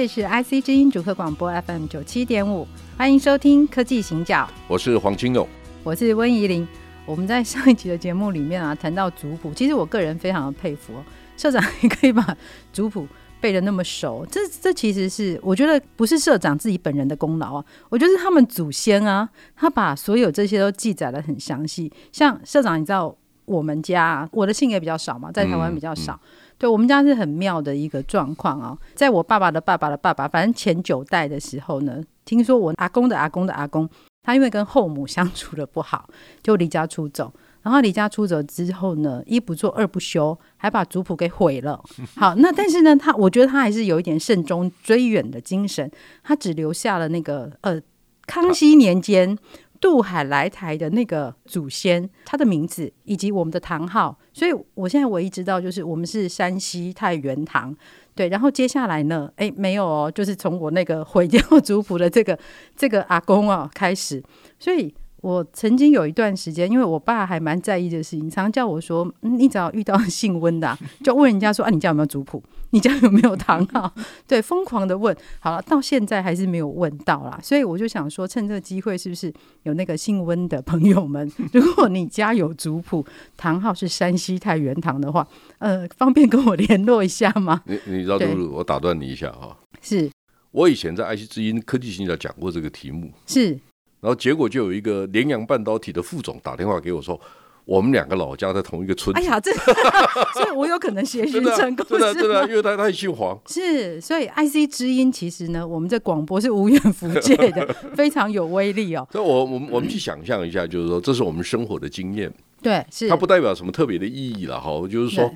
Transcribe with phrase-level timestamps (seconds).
[0.00, 4.48] 这是 IC 之音主客广播 FM 九七点五，欢迎收听《科技行脚》。
[4.66, 5.46] 我是黄金勇，
[5.82, 6.66] 我是温怡玲。
[7.04, 11.04] 我们在上一集的节目里面啊，谈到族谱，其实我个人非常的佩服哦
[11.36, 12.34] 社长，也可以把
[12.72, 13.06] 族谱
[13.42, 14.26] 背的那么熟。
[14.30, 21.92] 这这其实是我觉得不是社长自己本人的功劳啊，我觉得是他们祖先啊，他把所有这些都记载的很详细。
[22.10, 23.14] 像社长，你知道
[23.44, 26.14] 我们家啊，我的姓也比较少嘛，在台湾比较少。
[26.14, 33.88] 嗯嗯对，我们家是很妙的一个状况啊，在我爸爸的爸爸的爸爸，反正前九代的时候呢，听说我阿公的阿公的阿公，
[34.22, 36.06] 他因为跟后母 相处的不好，
[36.42, 37.32] 就离家出走。
[37.62, 41.82] 然后离家出走之后呢，一不做二不休，还把族谱给毁了。
[42.14, 45.90] 好，那但是呢，他我觉得他还是有一点慎终追远的精神，
[46.22, 47.80] 他只留下了那个呃，
[48.26, 49.38] 康熙年间。
[49.80, 57.74] 渡海来台的那个祖先，他的名字以及我们的堂号，所以我现在唯一知道就是我们是山西太原堂，
[58.14, 58.28] 对。
[58.28, 62.38] 然后接下来呢，哎，没有哦，就是从我那个毁掉族谱的这个
[62.76, 64.22] 这个阿公哦开始，
[64.58, 64.94] 所以。
[65.22, 72.42] 我曾经有一段时间，因为我爸还蛮在意的事情，常常叫我说：“嗯，你只要遇到姓温的，啊，就问人家说：‘啊，你家有没有族谱？
[72.70, 73.92] 你家有没有堂号？’
[74.26, 75.14] 对，疯狂的问。
[75.38, 77.38] 好了，到现在还是没有问到啦。
[77.42, 79.30] 所以我就想说，趁这个机会，是不是
[79.64, 83.04] 有那个姓温的朋友们，如果你家有族谱，
[83.36, 85.26] 堂号是山西太原堂的话，
[85.58, 87.62] 呃，方便跟我联络一下吗？
[87.66, 89.56] 你你知道，露露，我打断你一下哈。
[89.82, 90.10] 是
[90.52, 93.10] 我以前在爱惜之音科技行脚讲过这个题目。
[93.26, 93.58] 是。
[94.00, 97.20] 然后结果就有一个联阳半导体的副总打电话给我说，
[97.66, 99.14] 我们两个老家在同一个村。
[99.16, 99.52] 哎呀，这
[100.34, 103.38] 所以我有可能协寻成功，真的真的，因为他他也姓黄。
[103.46, 109.06] 是，所以 IC 之音其实呢，我们这广播是无远弗届的， 非常有威力哦。
[109.12, 112.32] 所以我我们我们去想象一下，就是说这是我们生活的经验。
[112.62, 113.08] 对，是。
[113.08, 115.30] 它不代表什么特别的意义了哈，就是说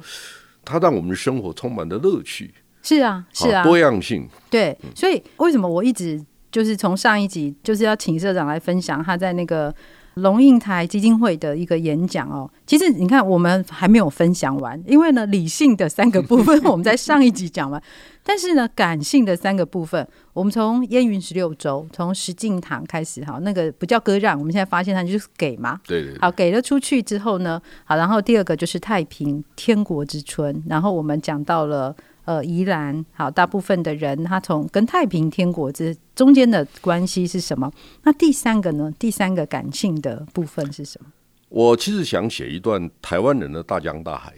[0.64, 2.52] 它让我们的生活充满了乐趣。
[2.82, 4.26] 是啊，是啊，多样性。
[4.50, 6.24] 对，所以为什么我一直。
[6.54, 9.74] 就是从上一集就是要请社长来分享他在那个
[10.14, 12.48] 龙应台基金会的一个演讲哦。
[12.64, 17.82] 其实你看我们还没有分享完，因为呢理性的三个部分我们在上一集讲完，
[18.22, 31.92] 但是呢感性的三个部分，我们从燕云十六州从石敬瑭开始哈，那个不叫割让，我们现在发现它就是给嘛，对对，好给了出去之后呢，好，然后第二个就是太平天国之春，然后我们讲到了。
[32.24, 37.70] 呃，宜兰好，大部分的人他从跟太平天国这中间的关系是什么？
[38.02, 38.92] 那第三个呢？
[38.98, 41.10] 第三个感性的部分是什么？
[41.50, 44.32] 我其实想写一段台湾人的大江大海。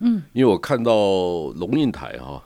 [0.00, 0.92] 嗯，因为我看到
[1.56, 2.42] 龙应台哈，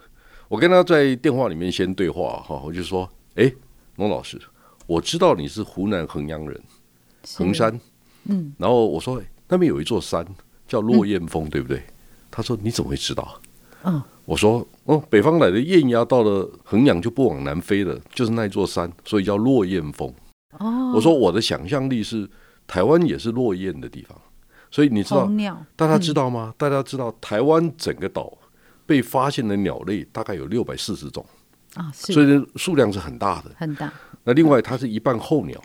[0.48, 3.52] 我跟他在电话里面先对话哈，我就说，哎，
[3.96, 4.40] 龙老师，
[4.86, 6.58] 我知道你是湖南衡阳人，
[7.36, 7.78] 衡山，
[8.24, 10.26] 嗯，然后我说那边有一座山
[10.66, 11.82] 叫落雁峰，嗯、对不对？
[12.30, 13.38] 他说你怎么会知道？
[13.84, 14.02] 嗯。
[14.24, 20.08] 我说哦，北方来的雁鸭到了衡阳就不往南飞了，就是那座山，所以叫落雁峰。
[20.58, 22.28] 哦，我说我的想象力是
[22.66, 24.16] 台湾也是落雁的地方，
[24.70, 25.28] 所以你知道，
[25.74, 26.52] 大家知道吗？
[26.52, 28.32] 嗯、大家知道台湾整个岛
[28.86, 31.24] 被发现的鸟类大概有六百四十种
[31.74, 33.92] 啊，所以数量是很大的，很大。
[34.22, 35.60] 那另外它是一半候鸟，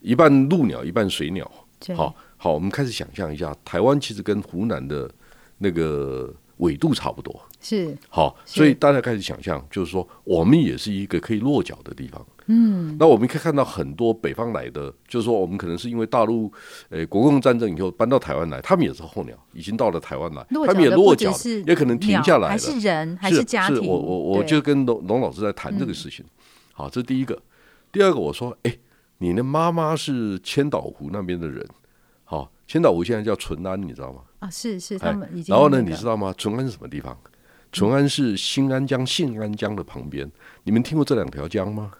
[0.00, 1.50] 一半陆鸟，一半水鸟。
[1.94, 5.10] 好好，我们开始想象一下，台湾其实跟湖南的
[5.58, 7.40] 那个纬度差不多。
[7.60, 12.24] 是好，所以大家开始想象，就是说，我们也是一个可以落脚的地方。
[12.48, 16.52] 嗯，那我们可以看到很多北方来的，就是说，我们可能是因为大陆
[16.90, 21.32] 呃国共战争以后搬到台湾来，他们也是候鸟，已经到了台湾来，他们也落脚，
[21.66, 22.48] 也可能停下来了。
[22.50, 23.76] 还是人，还是家庭？
[23.76, 26.24] 是我我我就跟龙龙老师在谈这个事情。
[26.72, 27.42] 好，这是第一个。
[27.90, 28.76] 第二个，我说，哎，
[29.18, 31.66] 你的妈妈是千岛湖那边的人。
[32.28, 34.20] 好，千岛湖现在叫淳安，你知道吗？
[34.40, 35.54] 啊，是是，他们已经。
[35.54, 36.34] 然后呢，你知道吗？
[36.36, 37.16] 淳安是什么地方？
[37.70, 40.28] 淳安是新安江、信安江的旁边，
[40.64, 41.92] 你们听过这两条江吗？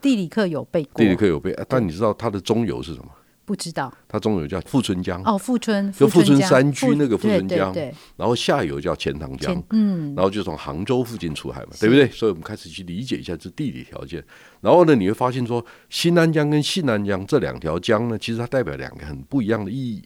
[0.00, 3.10] 地理课有背过，地理课有背，但你知道它的中游是什么？
[3.48, 3.90] 不知道。
[4.06, 5.22] 它中游叫富春江。
[5.24, 7.74] 哦，富春就富春山区那个富春江，
[8.14, 12.06] 然后下游叫钱塘江，嗯，然后就从杭州附近出海嘛，对不对？
[12.10, 14.22] 所以我们开始去理解一下这地理条件，
[14.60, 20.02] 然后呢，你会发现说，新安江跟信安江这两条江呢，其实它代表两个很不一样的意义，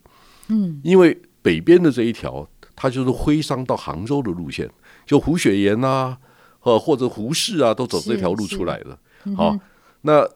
[0.46, 2.48] 嗯，因为北边的这一条。
[2.74, 4.68] 它就是徽商到杭州的路线，
[5.06, 6.16] 就胡雪岩啊，
[6.62, 8.98] 呃或者胡适啊，都走这条路出来的。
[9.36, 9.56] 好，
[10.00, 10.26] 那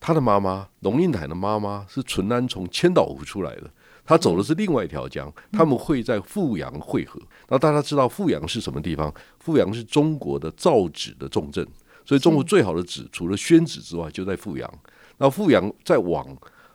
[0.00, 3.70] 他的妈妈龙应台的妈妈是淳安从千岛湖出来的，
[4.04, 7.20] 他走的是另外一条江，他们会在富阳汇合。
[7.48, 9.12] 那大家知道富阳是什么地方？
[9.40, 11.66] 富阳是中国的造纸的重镇，
[12.04, 14.72] 所以中国最好的纸除了宣纸之外，就在富阳。
[15.18, 16.24] 那富阳再往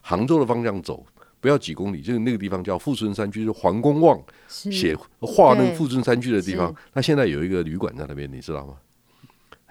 [0.02, 1.06] 杭州的方向走，
[1.40, 6.76] 不要几公里，就是那个地方叫富春山居，就是黄公望写画那个富春山居的地方。
[6.92, 8.76] 那现在有一个旅馆在那边，你知道吗？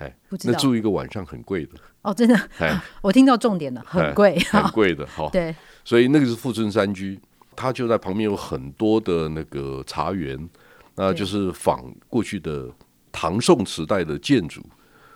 [0.02, 1.72] 哎，那住一个晚上很贵的
[2.02, 2.36] 哦，真的。
[2.58, 5.06] 哎， 我听到重点了，很贵，很贵的。
[5.06, 5.54] 好，对，
[5.84, 7.20] 所以那个是富春山居，
[7.54, 10.48] 它就在旁边有很多的那个茶园，
[10.96, 12.68] 那就是仿过去的
[13.10, 14.60] 唐宋时代的建筑。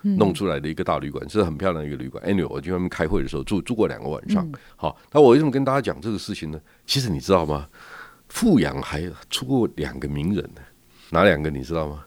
[0.01, 2.23] 弄出来的一个大旅馆，是很漂亮的一个旅馆。
[2.23, 4.47] Anyway，我去外面开会的时候住住过两个晚上。
[4.77, 6.61] 好，那我为什么跟大家讲这个事情呢？
[6.85, 7.67] 其实你知道吗？
[8.29, 10.61] 富阳还出过两个名人呢，
[11.11, 12.03] 哪两个你知道吗？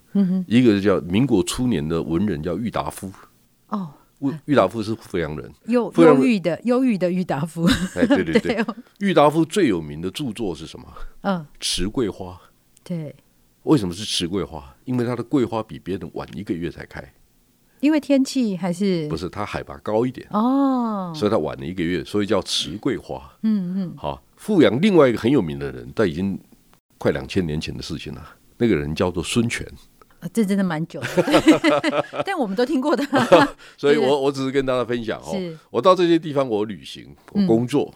[0.47, 3.11] 一个是叫民国初年的文人，叫郁达夫。
[3.69, 3.89] 哦，
[4.45, 7.65] 郁达夫是富阳人，忧忧郁的忧郁的郁达夫。
[7.95, 8.65] 哎，对对对，
[8.99, 10.87] 郁达夫最有名的著作是什么？
[11.23, 12.39] 嗯，池桂花。
[12.83, 13.15] 对，
[13.63, 14.75] 为什么是池桂花？
[14.85, 17.03] 因为它的桂花比别人晚一个月才开。
[17.79, 23.23] 因为天气还是不是它海拔高一点哦，所以它晚了一个月，所以叫池桂花。
[23.43, 26.39] 嗯嗯，好，富阳另外一个很有名的人，但已经
[26.99, 28.23] 快两千年前的事情了。
[28.61, 29.67] 那个人叫做孙权，
[30.21, 33.05] 啊，这真的蛮久的， 但我们都听过的。
[33.77, 35.35] 所以我我只是跟大家分享哦，
[35.71, 37.93] 我到这些地方我旅行，我工作，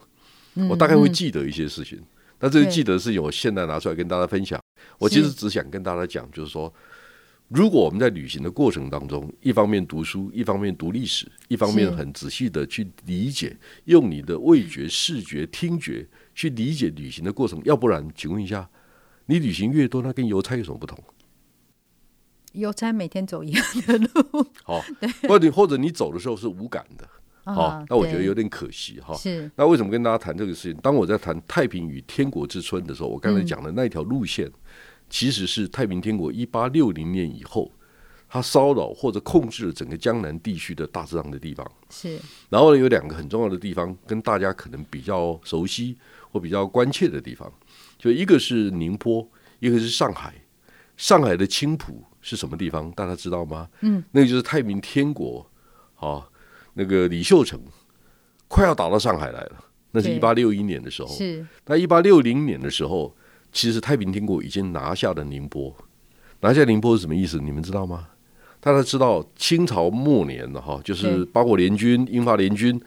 [0.69, 2.03] 我大概会记得一些事情。
[2.39, 4.61] 但这个记得事情，我现在拿出来跟大家分享。
[4.99, 6.73] 我其实只想跟大家讲，就是说。
[7.49, 18.67] 如果我们在旅行的过程当中，一方面读书，一方面读历史，一方面很仔细的去理解，用你的味觉、视觉、听觉去理解旅行的过程，要不然，请问一下，
[19.27, 20.99] 你旅行越多，那跟邮差有什么不同？
[22.53, 24.85] 邮差每天走一样的路， 好，
[25.29, 27.09] 或者或者你走的时候是无感的，
[27.45, 29.15] 好，那我觉得有点可惜哈。
[29.15, 30.81] 是，那为什么跟大家谈这个事情？
[30.81, 34.51] 当我在谈太平与天国之春的时候，我刚才讲的那条路线。
[35.11, 37.71] 其实是太平天国一八六零年以后，
[38.27, 41.71] 他骚扰或者控制了整个江南地区的大致上的地方。
[41.91, 42.19] 是，
[42.49, 45.97] 然后呢有两个很重要的地方，跟大家可能比较熟悉
[46.33, 47.53] 或比较关切的地方，
[48.05, 49.27] 就一个是宁波，
[49.61, 50.35] 一个是上海。
[50.95, 52.91] 上海的青浦是什么地方？
[52.93, 53.67] 大家知道吗？
[53.81, 55.51] 嗯，那个就是太平天国，
[55.97, 56.29] 啊，
[56.75, 57.59] 那个李秀成
[58.47, 59.65] 快要打到上海来了。
[59.93, 61.09] 那是一八六一年的时候。
[61.09, 63.17] 是，那一八六零年的时候。
[63.51, 65.73] 其实太平天国已经拿下了宁波，
[66.41, 67.39] 拿下宁波是什么意思？
[67.39, 68.09] 你们知道吗？
[68.59, 72.79] 大家知道清朝末年的哈，就是八国联军、英法联军，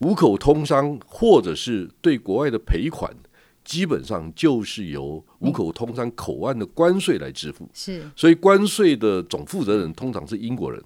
[0.00, 3.14] 五口通商或者是对国外的赔款，
[3.64, 7.68] 基本上就是由五口通商口岸的关税来支付。
[7.72, 10.82] 是，所以关税的总负责人通常是英国人。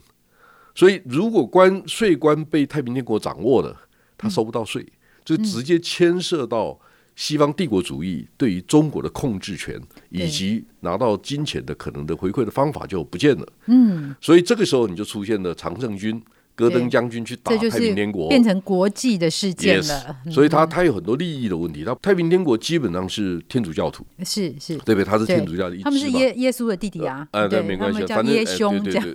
[0.75, 3.76] 所以如果关税关被太平天国掌握了，
[4.19, 4.87] 他收不到税，
[5.25, 6.78] 就直接牵涉到。
[7.19, 9.81] 西方帝国主义对于中国的控制权，
[10.11, 13.52] 以及拿到金钱的可能的回馈的方法就不见了。
[13.69, 16.22] 嗯，所以这个时候你就出现了常胜军、
[16.56, 20.17] 戈登将军去打太平天国，变成国际的事件了。
[20.25, 21.85] Yes, 所以他他有很多利益的问题。
[21.85, 25.05] 他太平天国基本上是天主教徒，是是，对不对？
[25.05, 27.29] 他是天主教的一，他们是耶耶稣的弟弟啊。
[27.32, 29.06] 呃、对，没关系，反正耶兄这样。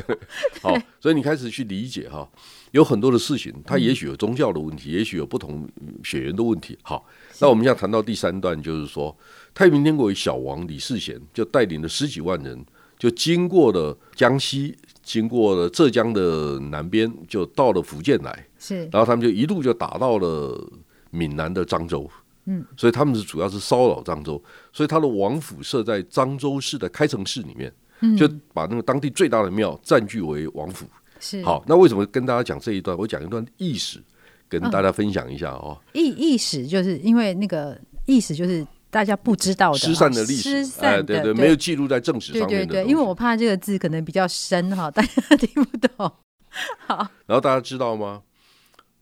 [0.60, 2.28] 好， 所以你开始去理解哈，
[2.72, 5.66] 有很多的事情，他也许有宗教的问题，也许有不同
[6.04, 6.78] 血缘的问题。
[6.82, 7.04] 好。
[7.40, 9.16] 那我们要谈到第三段，就是说，
[9.52, 12.64] 太平天国小王李世贤就带领了十几万人，
[12.96, 18.46] 就经过了江西，经过了浙江的南边，就到了福建来。
[18.58, 20.70] 是，然后他们就一路就打到了
[21.10, 22.08] 闽南的漳州。
[22.44, 24.42] 嗯，所以他们是主要是骚扰漳州，
[24.72, 27.72] 所以他的王府设在漳州市的开城市里面，
[28.16, 30.86] 就把那个当地最大的庙占据为王府。
[31.20, 32.96] 是，好，那为什么跟大家讲这一段？
[32.96, 34.02] 我讲一段历史。
[34.48, 42.66] 跟大家分享一下哦，历历史就是因为那个意史就是大家不知道的失散的历史，哎，对对，没有记录在正史上面的。
[42.66, 46.12] 对对，因为我怕这个字可能比较深哈，大家听不懂。
[46.86, 48.20] 好，然后大家知道吗？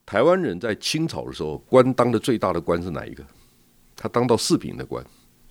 [0.07, 3.25] 台湾人在清朝的时候，官当的最大的官是哪一个？
[3.97, 5.05] 他当到四品的官。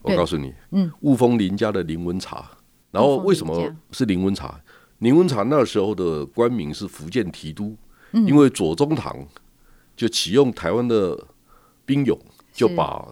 [0.03, 2.49] 我告诉你，嗯，雾峰林家的林文茶。
[2.91, 4.57] 然后为什么是林文茶？
[4.99, 7.75] 林文茶那时候的官名是福建提督，
[8.13, 9.27] 因为左宗棠。
[9.97, 11.27] 就启用台湾的
[11.85, 12.17] 兵勇，
[12.53, 13.05] 就把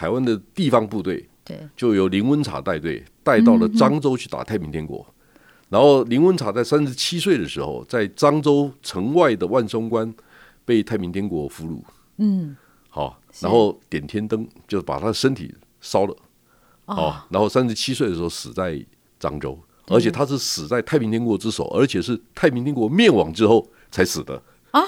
[0.00, 1.28] 台湾的地方部队，
[1.76, 5.06] 就由林文茶带队带到了漳州去打太平天国。
[5.68, 10.10] 然后林文茶在三十七岁的时候，在漳州城外的万松关
[10.64, 11.82] 被太平天国俘虏。
[12.16, 12.56] 嗯，
[12.88, 16.16] 好，然后点天灯，就把他的身体烧了。
[16.86, 18.82] 哦，然后三十七岁的时候死在
[19.20, 24.80] 漳州，而且他是死在太平天国之手，而且是太平天国灭亡之后才死的啊。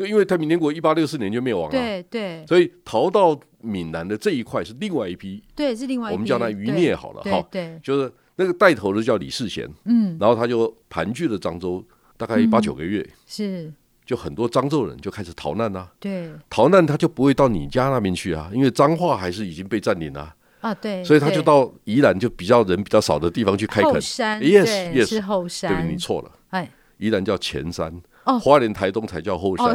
[0.00, 11.84] 就因为太平天国一八六四年就灭亡了，对对，所以逃到闽南的这一块是另外一批，对，是另外一批，我们叫他余孽好了哈，对，就是那个带头的叫李世贤，嗯，然后他就盘踞了漳州
[12.16, 13.70] 大概八九个月，是。
[14.06, 23.92] 就很多漳州人就开始逃难啊，对，逃难他就不会到你家那边去啊，因为彰化还是已经被占领了啊，对，所以他就到宜兰就比较人比较少的地方去开垦。
[23.92, 28.00] 后山，yes yes，是后山，对，你错了，哎，宜兰叫前山。
[28.24, 29.74] 哦，花莲、台东才叫后山。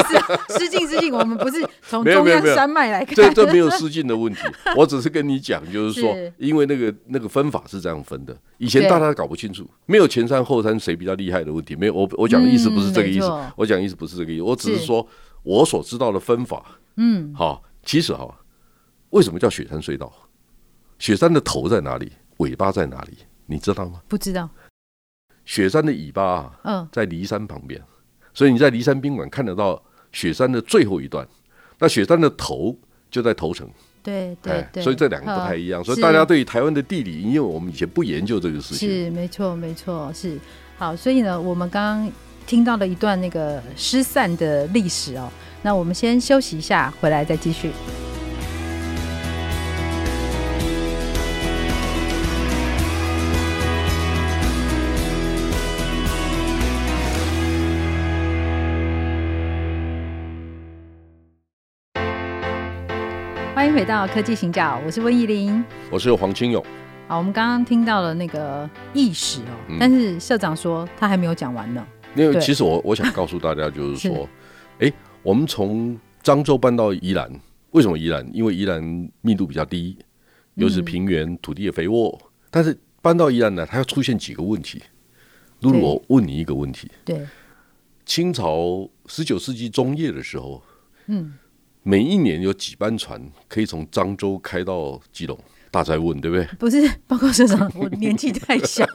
[0.58, 3.14] 失敬失敬，我们不是从中央山脉来看。
[3.14, 4.40] 这这没有失敬的问题，
[4.76, 11.94] 我只是跟你讲，就是说，因为那个那个分法是这样分的，以前大家搞不清楚，没有前山后山谁比较厉害的问题，没有。
[11.94, 15.06] 我我讲的意思不是这个意思，我讲的意思不是这个意思，我只是说
[15.42, 16.64] 我所知道的分法。
[16.96, 18.34] 嗯，好，其实哈，
[19.10, 20.10] 为什么叫雪山隧道？
[20.98, 22.12] 雪山的头在哪里？
[22.38, 23.18] 尾巴在哪里？
[23.46, 24.00] 你知道吗？
[24.08, 24.48] 不知道。
[25.44, 27.80] 雪山的尾巴啊，嗯，在骊山旁边，
[28.32, 29.82] 所以你在骊山宾馆看得到
[30.12, 31.26] 雪山的最后一段。
[31.78, 32.76] 那雪山的头
[33.10, 33.68] 就在头城，
[34.02, 35.82] 对对对，所以这两个不太一样。
[35.82, 40.38] 所以大家对于台湾的地理，因为我们以前不研究这个事情，是没错没错是
[40.78, 40.94] 好。
[40.94, 42.12] 所以呢，我们刚刚
[42.46, 45.28] 听到了一段那个失散的历史哦。
[45.62, 47.70] 那我们先休息一下，回来再继续。
[63.62, 66.60] 欢迎回到科技行脚，我是温怡玲，我是黄清勇。
[67.06, 71.86] 好，我们刚刚听到了那个意史哦，嗯、但是社长说他还没有讲完呢。
[72.16, 74.28] 因为其实我我想告诉大家，就是说，
[74.80, 77.30] 哎 是，我们从漳州搬到宜兰，
[77.70, 78.28] 为什么宜兰？
[78.34, 78.82] 因为宜兰
[79.20, 79.96] 密度比较低，
[80.54, 82.20] 又是平原，嗯、土地也肥沃。
[82.50, 84.82] 但是搬到宜兰呢，它要出现几个问题。
[85.60, 86.90] 露露，我问你一个问题。
[87.04, 87.24] 对，
[88.04, 90.60] 清朝十九世纪中叶的时候，
[91.06, 91.34] 嗯。
[91.82, 95.38] 每一年有几班船可以从漳州开到基隆？
[95.70, 96.44] 大哉问，对不对？
[96.58, 98.86] 不是，报告社长，我年纪太小，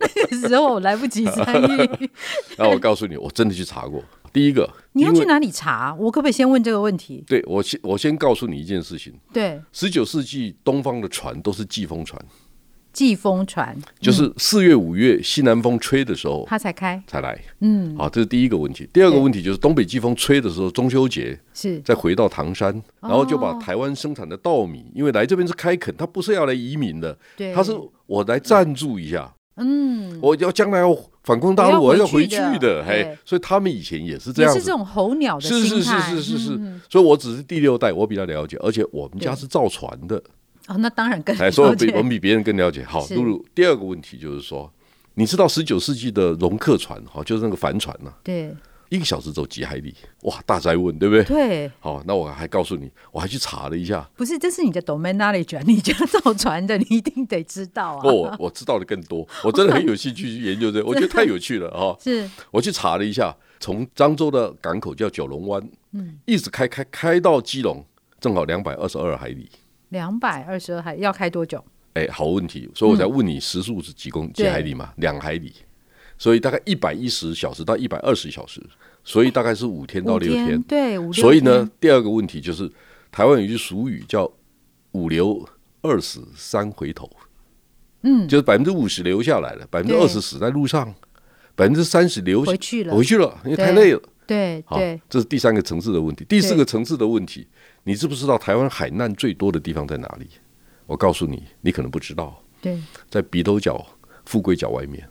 [0.00, 2.10] 那个时候我来不及参与。
[2.58, 4.04] 那我告诉你，我真的去查过。
[4.34, 5.94] 第一个，你要去哪里查？
[5.98, 7.24] 我可不可以先问这个问题？
[7.26, 9.14] 对，我先我先告诉你一件事情。
[9.32, 12.22] 对，十九世纪东方的船都是季风船。
[12.96, 13.76] 季风船。
[14.00, 17.02] 就是四月五月西南风吹的时候，它才开。
[17.06, 17.38] 才来。
[17.60, 18.88] 嗯，好，这是第一个问题。
[18.90, 21.78] 第二个问题就是东北季风吹的时候，中秋节是。
[21.80, 27.70] 再回到唐山，然后就把台湾生产的稻米，因为来这边是开垦，他不是要来移民的，对，他是
[28.06, 29.30] 我来赞助一下。
[29.58, 32.84] 嗯，我要将来要反攻大陆，我要回去的。
[32.86, 40.22] 嘿，所以他们以前也是这样，是这种候鸟的是是是是是，所以我只是第六代，我比较了解，而且我们家是造船的。
[40.68, 41.50] 哦，那当然更了解。
[41.50, 42.84] 所以比我们比别人更了解。
[42.84, 44.72] 好，露露，第二个问题就是说，
[45.14, 48.54] 你知道十九世纪的龙客船，哈，就是那个帆船呐，对，
[48.88, 49.94] 一个小时走几海里？
[50.22, 51.24] 哇，大灾问，对不对？
[51.24, 51.70] 对。
[51.80, 54.08] 好，那我还告诉你，我还去查了一下。
[54.16, 58.02] 不是，这是你的 domain knowledge，你家造船的，你一定得知道啊。
[58.02, 61.96] 不，我知道的更多，我真的很有兴趣去研究这个， 我觉得太有趣了哈。
[62.02, 62.28] 是。
[62.50, 67.84] 我去查了一下，从漳州的港口叫九龙湾，嗯，一直开开开到基隆，
[68.20, 69.48] 正好两百二十二海里。
[69.90, 71.64] 两百二十二海要开多久？
[71.94, 74.92] 哎，好问题，所以我才问你时速是几公几海里嘛？
[74.96, 75.50] 两海里，
[76.18, 78.62] 所以大概一百一十小时到一百二十小时，
[79.02, 80.60] 所以大概是五天到六天。
[80.64, 82.70] 对，所以呢，第二个问题就是
[83.10, 84.30] 台湾有一句俗语叫
[84.92, 85.48] “五流
[85.80, 87.10] 二死三回头”，
[88.02, 90.94] 嗯，就是百分之五十留下来了，百分之二十死在路上，
[91.54, 94.02] 百分之三十留回去了，回去了，因为太累了。
[94.26, 96.26] 对，对，这是第三个层次的问题。
[96.28, 97.46] 第四个层次的问题。
[97.88, 100.26] 你知不知道台湾海难最多的地方在哪里？
[100.86, 102.42] 我告诉你，你可能不知道。
[102.60, 103.86] 对，在鼻头角、
[104.24, 105.08] 富贵角外面。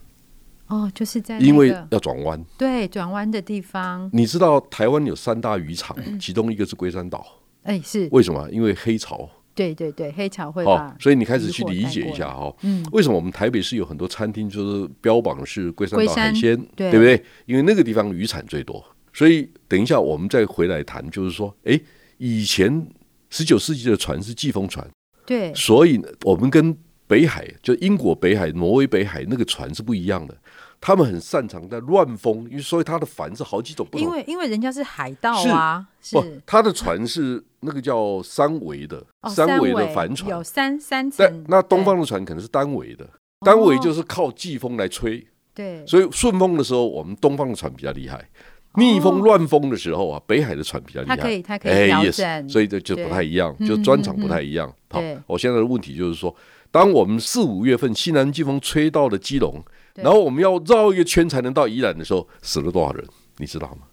[0.68, 2.44] 哦，就是在因为要转弯。
[2.58, 4.10] 对，转弯的地方。
[4.12, 7.26] 你知道台湾有三大渔场，其中一个是龟山岛。
[7.64, 8.50] 哎，是为什么？
[8.52, 9.30] 因为黑潮。
[9.54, 10.94] 对对对，黑潮会哦。
[11.00, 12.54] 所以你开始去理解一下哈。
[12.64, 12.86] 嗯。
[12.92, 16.62] 为什么我们台北市有很多餐厅就是标榜是龟山岛海鲜？
[16.76, 17.24] 对不对？
[17.46, 18.84] 因为那个地方渔产最多。
[19.14, 21.80] 所以等一下我们再回来谈，就是说，哎。
[22.18, 22.88] 以前
[23.30, 24.88] 十九世纪的船是季风船，
[25.26, 26.76] 对，所以我们跟
[27.08, 30.36] 北海，就英国北海、挪威北海那个船是不一样的。
[30.82, 34.06] 他们很擅长在乱风，因为所以他的帆是好几种不同。
[34.06, 36.24] 因为因为人家是海盗啊，是不？
[36.46, 41.46] 他的船是那个叫三维的，三维的帆船，有三三层。
[41.48, 43.08] 那东方的船可能是单维的，
[43.40, 45.26] 单维就是靠季风来吹。
[45.56, 48.30] 对，所以顺风的时候，我们东方的船比较厉害。
[48.78, 54.72] 逆风乱风的时候啊，北海的船比较厉害，它可以它可以调整，哎 yes, 所以这就不太一样，就专长不太一样。
[54.90, 56.36] 好，我现在的问题就是说，
[56.72, 59.64] 当我们四五月份西南季风吹到了基隆，
[59.96, 63.06] 然后我们要绕一个圈才能到宜兰的时候，死了多少人？
[63.38, 63.88] 你知道吗？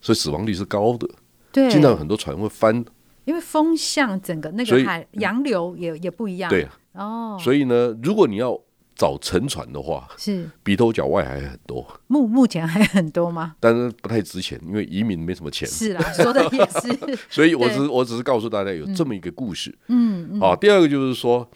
[0.00, 1.08] 所以死亡率是高的，
[1.52, 2.84] 对，经常有很多船会翻，
[3.24, 6.62] 因为风向整个那个海洋流也也不一样，对。
[6.92, 8.58] 啊，哦，所以呢，如果你要
[8.96, 13.54] 找沉船的话，是鼻头角外还很多，目目前还很多吗？
[13.60, 15.68] 但是不太值钱，因为移民没什么钱。
[15.68, 17.18] 是啦，说的也是。
[17.28, 19.76] 所以我只是我只是告诉大家有这么一个故事。
[19.88, 20.40] 嗯嗯。
[20.40, 21.48] 好，第二个就是说，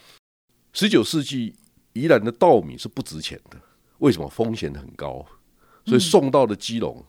[0.74, 1.54] 十九世纪
[1.94, 3.56] 宜兰的稻米是不值钱的，
[3.98, 4.28] 为什么？
[4.28, 5.24] 风险很高，
[5.86, 7.02] 所以送到了基隆，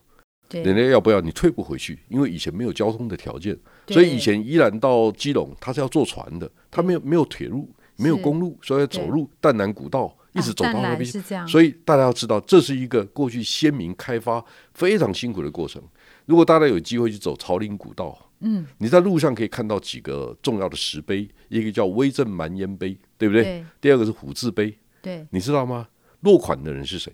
[0.48, 3.54] 人家要不要你退不回去，因为以前没有交通的条件，
[3.88, 10.16] 所以以前宜兰到基隆它是要坐船的，它没有没有铁路，没有公路，所以要走路淡南古道。
[10.32, 15.82] 一直走到那边去，所以大家要知道，这是一个过去先民开发非常辛苦的过程。
[16.26, 23.42] 如果大家有机会去走朝林古道，嗯，你在路上可以看到几个重要的石碑，一个叫威震蛮烟碑，对不对？
[23.42, 23.64] 对。
[23.80, 25.26] 第二个是虎字碑，对。
[25.30, 25.88] 你知道吗？
[26.20, 27.12] 落款的人是谁？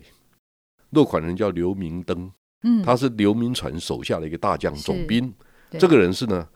[0.91, 2.31] 落款人叫刘明灯，
[2.63, 5.33] 嗯，他是刘铭传手下的一个大将总兵。
[5.71, 6.47] 这个人是呢。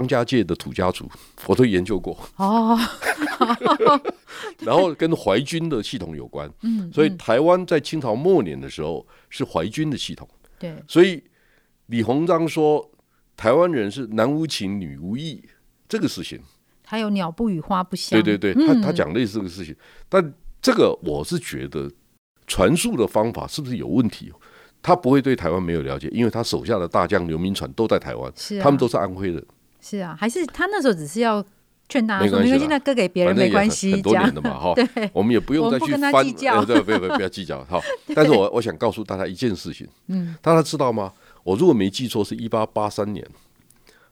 [0.00, 1.08] 张家界的土家族，
[1.46, 2.18] 我都研究过。
[2.36, 2.78] 哦。
[4.60, 10.74] 然后跟淮军的系统有关，嗯，所以台湾在清朝末年的时候是淮军的系统，对。
[10.86, 11.22] 所以
[11.86, 12.90] 李鸿章说
[13.36, 15.42] 台湾人是男无情女无义
[15.88, 16.40] 这个事情，
[16.86, 19.74] 还有鸟不语花不香，对对对，他他讲类似这个事情，
[20.08, 21.90] 但这个我是觉得
[22.46, 24.32] 传述的方法是不是有问题？
[24.80, 29.44] 他不会对台湾没有了解，因为他手下的大将刘铭传都在台湾，他们都是安徽人。
[29.82, 31.44] 是啊，还是他那时候只是要
[31.88, 34.72] 劝大家说，因为现在割给别人没关系，很多年的嘛，哈。
[34.76, 36.12] 对，我们也不用再去翻，
[36.64, 37.78] 对，不要不要不要计较，哈。
[38.14, 41.12] 但是我我想告诉大家一件事情，嗯，大家知道吗？
[41.42, 43.26] 我如果没记错，是一八八三年，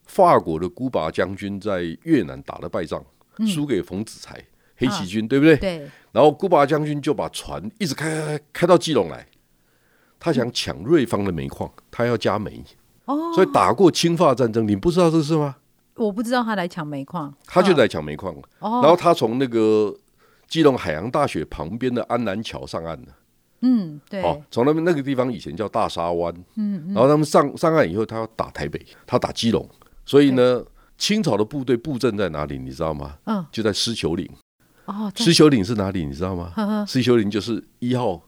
[0.04, 3.02] 法国的孤拔将军在越南打了败仗，
[3.46, 4.44] 输给冯子材
[4.76, 5.56] 黑旗军，对不对？
[5.56, 5.88] 对。
[6.10, 9.24] 然后孤拔将军就把船一直开开开到基隆来，
[10.18, 12.64] 他想抢瑞芳的煤矿，他要加煤，
[13.04, 15.56] 哦，所以打过侵华战争，你不知道这个事吗？
[16.04, 18.34] 我不知道他来抢煤矿，他就来抢煤矿。
[18.58, 19.94] 然后他从那个
[20.48, 23.08] 基隆海洋大学旁边的安南桥上岸了。
[23.60, 24.22] 嗯，对。
[24.22, 26.34] 哦，从那边那个地方以前叫大沙湾。
[26.56, 29.68] 嗯，然后他们上上岸以后，他要打台北，他打基隆。
[30.06, 30.64] 所以呢，
[30.96, 32.56] 清朝的部队布阵在哪里？
[32.58, 33.18] 你知道吗？
[33.26, 34.26] 嗯，就在狮球岭。
[34.86, 36.06] 哦，狮球岭是哪里？
[36.06, 36.54] 你知道吗？
[36.88, 38.22] 狮球岭就是一号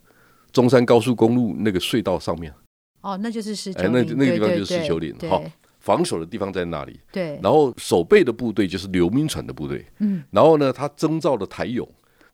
[0.52, 2.52] 中山高速公路那个隧道上面。
[3.00, 3.88] 哦，那就是狮球岭。
[3.88, 5.16] 哎，那那个地方就是狮球岭。
[5.30, 5.42] 好。
[5.82, 6.98] 防守的地方在那里？
[7.10, 9.84] 对，然后守备的部队就是刘铭传的部队。
[9.98, 11.86] 嗯，然后呢，他征召了台勇，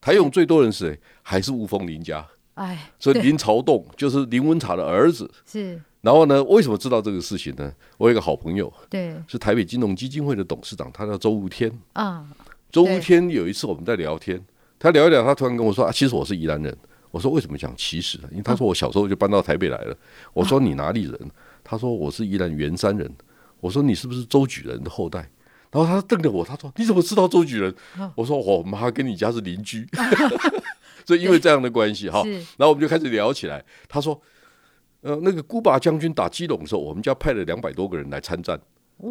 [0.03, 1.01] 台勇最多人是谁？
[1.23, 2.25] 还是吴峰林家。
[2.55, 5.31] 哎，所以林朝栋就是林文茶的儿子。
[5.47, 5.81] 是。
[6.03, 7.73] 然后呢，为什么知道这个事情呢？
[7.97, 11.73] 我有一个好朋友，对，是台北金融基金会的董事长，他叫周无天。
[11.95, 12.29] 啊，
[12.71, 14.41] 周无天有一次我们在聊天，
[14.79, 16.77] 他聊一聊，他突然跟我说：“啊，其实我是宜兰人。”
[17.11, 18.29] 我说：“为什么讲其实呢？
[18.31, 19.97] 因为他说我小时候就搬到台北来了。”
[20.35, 21.19] 我说：“你哪里人？”
[21.65, 23.11] 他说：“我是宜兰员山人。”
[23.61, 25.29] 我说，你是不是周举人的后代？
[25.71, 27.75] 然后他瞪着我，他说：“你怎么知道周举人？”
[28.17, 29.87] 我说：“我妈跟你家是邻居。
[31.05, 32.23] ”所以因为这样的关系哈，
[32.57, 33.63] 然后我们就开始聊起来。
[33.87, 34.19] 他说
[35.03, 38.59] ：“呃，那个孤拔将军打基隆的时候，我们家派了两百多个人来参战。”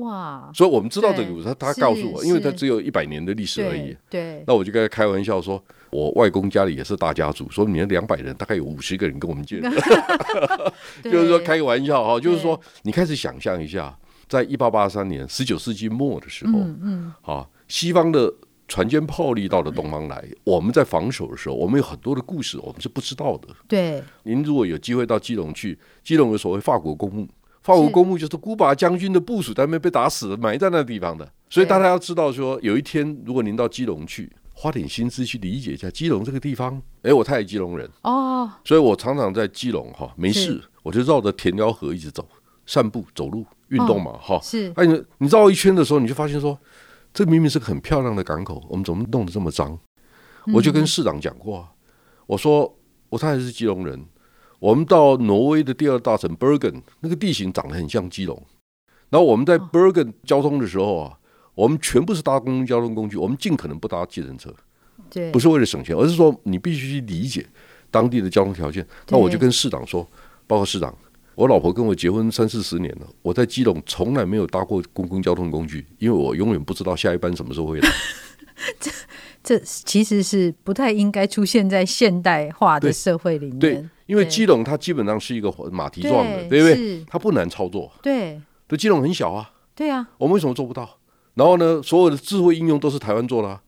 [0.01, 0.51] 哇！
[0.51, 1.45] 所以我们知道这个故事。
[1.45, 3.95] 他他告诉我，因为他只有一百年的历史而已。
[4.09, 4.43] 对。
[4.47, 9.61] 那我就跟他开玩笑说：“我外公家里也是大家族，说你那两百人，大概有五十个人跟我们见。
[11.03, 13.95] ”就是说开个玩笑哈，就是说你开始想象一下。
[14.27, 18.33] 在一八八三年，十九世纪末的时候，嗯嗯，啊，西方的
[18.67, 23.47] 船坚炮利到了东方来，我们在防守的时候，我们有很多的故事，我们是不知道的。
[23.67, 27.27] 对，您如果有机会到基隆去，基隆有所谓法国公墓，
[27.63, 31.31] 法国公墓就是古巴将军的部署在那边被打死了，埋在那地方的。
[31.49, 36.81] 所以大家要知道说，有一天如果您到基隆去，花点心思去理解一下基隆这个地方。
[37.03, 37.89] 哎，我太太基隆人。
[38.01, 42.27] 哦，所以我常常在基隆哈，没事我就绕着田寮河一直走，
[42.67, 43.43] 散步走路。
[43.69, 44.71] 运动嘛，哈、哦，是。
[44.77, 46.57] 哎，你你绕一圈的时候，你就发现说，
[47.13, 49.77] 这明明是个很漂亮的港口，我们怎么弄得这么脏？
[50.45, 51.67] 嗯、我就跟市长讲过，
[52.27, 52.73] 我说
[53.09, 54.05] 我太太是基隆人，
[54.59, 58.41] 我们到挪威的第二大城 Bergen，那个地形长得很像基隆。
[59.09, 61.19] 然后我们在 Bergen 交通的时候啊，
[61.53, 64.49] 我们全部是搭公共交通工具，我们尽可能不搭计程车，
[65.09, 67.45] 对，不是为了省钱，而是说你必须去理解
[67.91, 68.87] 当地的交通条件。
[69.09, 70.09] 那我就跟市长说，
[70.47, 70.97] 包括市长。
[71.37, 77.87] 我老婆跟我结婚三四十年了，我在基隆从来没有搭过公共交通工具，因为我永远不知道下一班什么时候会来。
[78.79, 78.89] 这
[79.43, 83.59] 这其实是不太应该出现在现代化的社会里面。
[83.59, 87.05] 对，对，因为基隆它基本上是一个马蹄状的，对，对不对？
[87.07, 87.91] 它不难操作。
[88.01, 89.51] 对，对，基隆很小啊。
[89.75, 90.97] 对啊，我们为什么做不到？
[91.35, 93.61] 然后呢，所有的智慧应用都是台湾做的啊。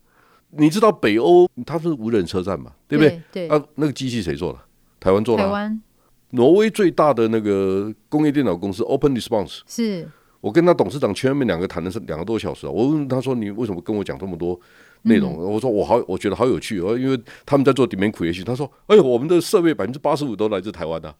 [0.56, 2.72] 你知道北欧它是无人车站嘛？
[2.88, 3.22] 对不对？
[3.30, 3.46] 对。
[3.46, 4.58] 啊，那个机器谁做的？
[4.98, 5.44] 台湾做的。
[5.44, 5.80] 台湾。
[6.30, 10.08] 挪威最大的那个工业电脑公司 Open Response 是。
[10.40, 12.70] 我跟他董事长前面两个谈的是两个多小时啊。
[12.70, 14.58] 我问他说：“你为什么跟我讲这么多
[15.02, 21.14] 内容？”嗯、我说：“我好，我觉得好有趣哦，因为他们在做 demand creation。”他说：“哎呦，我们的设备百分之八十五都来自台湾的。”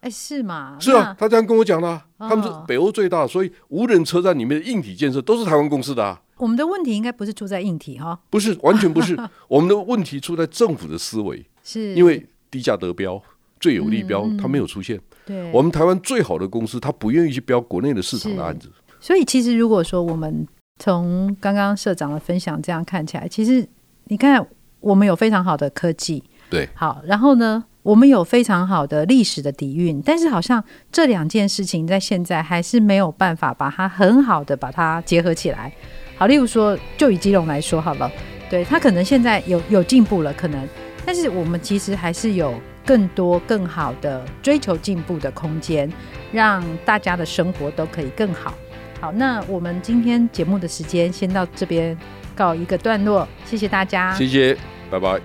[0.00, 0.76] 哎，是吗？
[0.80, 2.02] 是啊，他这样跟我讲的。
[2.18, 6.20] 他们是北欧最大，所以无人车站里面的硬体建设都是台湾公司的啊。
[6.36, 9.16] 我们的问题应该不是出在硬体哈，不是，完全不是。
[9.48, 13.20] 我们的问题出在政府的思维， 是因为低价得标、
[13.58, 15.00] 最有利标，它没有出现。
[15.24, 18.70] 对，我们台湾最好的公司，他不愿意去标国内的市场的案子。
[19.00, 20.46] 所以，其实如果说我们
[20.78, 23.66] 从刚刚社长的分享这样看起来，其实
[24.04, 24.44] 你看，
[24.80, 35.72] 我们有非常好的科技，对，好，然后呢，我们有非常好的历史的底蕴，但是好像这两件事情在现在还是没有办法把它很好的把它结合起来。
[36.16, 38.10] 好，例如说，就以基隆来说好了，
[38.48, 40.68] 对，他可能现在有有进步了，可能，
[41.04, 42.54] 但是我们其实还是有
[42.86, 45.92] 更多更好的追求进步的空间，
[46.30, 48.54] 让大家的生活都可以更好。
[49.00, 51.98] 好，那我们今天节目的时间先到这边
[52.34, 54.56] 告一个段落，谢谢大家，谢谢，
[54.88, 55.20] 拜拜。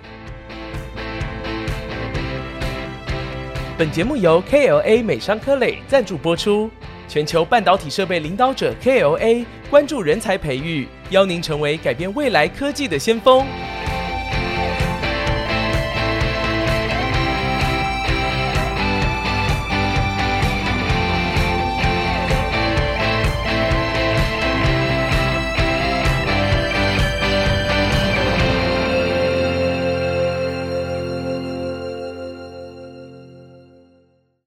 [3.77, 6.69] 本节目由 KLA 美商科磊赞助播出。
[7.07, 13.45] 全球半导体设备领导者 KLA 关注人才培育，邀您成为改变未来科技的先锋。